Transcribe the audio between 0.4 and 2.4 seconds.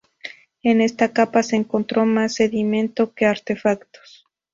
En esta capa se encontró más